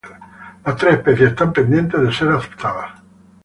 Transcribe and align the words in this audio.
Las 0.65 0.77
tres 0.77 0.95
especies 0.95 1.29
están 1.29 1.53
pendientes 1.53 2.01
de 2.01 2.11
ser 2.11 2.29
aceptadas. 2.29 2.99